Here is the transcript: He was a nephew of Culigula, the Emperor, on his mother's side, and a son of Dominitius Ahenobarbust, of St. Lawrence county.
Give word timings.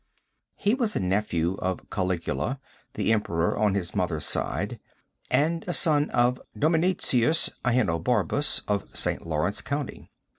He 0.55 0.73
was 0.73 0.95
a 0.95 0.99
nephew 0.99 1.57
of 1.59 1.91
Culigula, 1.91 2.57
the 2.95 3.11
Emperor, 3.13 3.55
on 3.55 3.75
his 3.75 3.93
mother's 3.93 4.25
side, 4.25 4.79
and 5.29 5.63
a 5.67 5.73
son 5.73 6.09
of 6.09 6.41
Dominitius 6.57 7.51
Ahenobarbust, 7.63 8.63
of 8.67 8.89
St. 8.97 9.27
Lawrence 9.27 9.61
county. 9.61 10.09